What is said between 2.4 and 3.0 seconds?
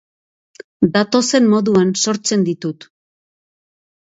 ditut.